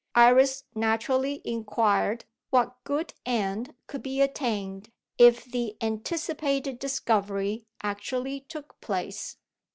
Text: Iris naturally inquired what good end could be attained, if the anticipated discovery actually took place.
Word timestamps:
Iris 0.15 0.63
naturally 0.73 1.43
inquired 1.45 2.25
what 2.49 2.83
good 2.85 3.13
end 3.23 3.75
could 3.85 4.01
be 4.01 4.19
attained, 4.19 4.91
if 5.19 5.45
the 5.45 5.77
anticipated 5.79 6.79
discovery 6.79 7.67
actually 7.83 8.39
took 8.39 8.81
place. 8.81 9.37